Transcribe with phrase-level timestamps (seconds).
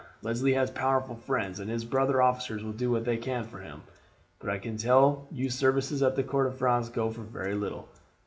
[0.23, 3.83] Leslie has powerful friends, and his brother officers will do what they can for him;
[4.39, 7.87] but I can tell you services at the court of France go for very little.